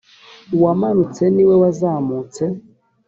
uwamanutse 0.55 1.23
ni 1.33 1.43
we 1.47 1.55
wazamutse 1.61 2.43